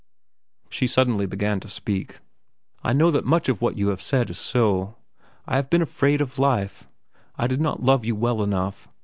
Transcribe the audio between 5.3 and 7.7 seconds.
I have been afraid of life. I did